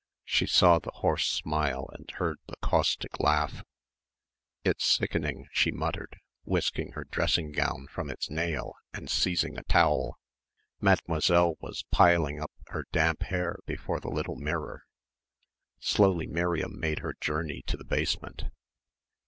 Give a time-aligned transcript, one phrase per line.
[0.25, 3.61] She saw the horse smile and heard the caustic voice.
[4.63, 10.17] "It's sickening," she muttered, whisking her dressing gown from its nail and seizing a towel.
[10.79, 14.85] Mademoiselle was piling up her damp hair before the little mirror.
[15.79, 18.45] Slowly Miriam made her journey to the basement.